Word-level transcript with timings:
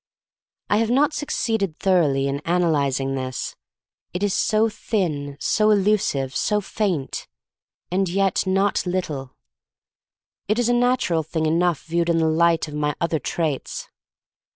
I 0.67 0.77
have 0.77 0.89
not 0.89 1.13
succeeded 1.13 1.77
thoroughly 1.77 2.27
in 2.27 2.39
analyzing 2.39 3.13
this— 3.13 3.55
it 4.15 4.23
is 4.23 4.33
so 4.33 4.67
thin, 4.67 5.37
so 5.39 5.69
elusive, 5.69 6.35
so 6.35 6.59
faint— 6.59 7.27
and 7.91 8.09
yet 8.09 8.47
not 8.47 8.83
little. 8.87 9.35
It 10.47 10.57
is 10.57 10.69
a 10.69 10.73
nat 10.73 11.07
ural 11.07 11.21
thing 11.21 11.45
enough 11.45 11.83
viewed 11.83 12.09
in 12.09 12.17
the 12.17 12.25
light 12.25 12.67
of 12.67 12.73
my 12.73 12.95
other 12.99 13.19
traits. 13.19 13.89